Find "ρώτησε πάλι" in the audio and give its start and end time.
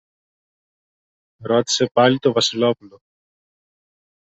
1.43-2.17